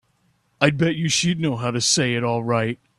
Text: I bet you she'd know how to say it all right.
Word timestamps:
I 0.59 0.71
bet 0.71 0.95
you 0.95 1.09
she'd 1.09 1.39
know 1.39 1.55
how 1.57 1.69
to 1.69 1.79
say 1.79 2.15
it 2.15 2.23
all 2.23 2.43
right. 2.43 2.79